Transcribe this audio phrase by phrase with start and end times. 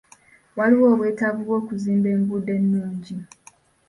[0.57, 3.15] Waliwo obwetavu bw'okuzimba enguuddo ennungi.